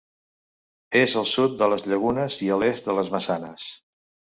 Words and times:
És 1.01 1.13
al 1.21 1.29
sud 1.35 1.55
de 1.61 1.69
les 1.75 1.87
Llagunes 1.91 2.41
i 2.49 2.51
a 2.51 2.61
l'est 2.65 2.91
de 2.93 3.01
les 3.01 3.17
Maçanes. 3.19 3.73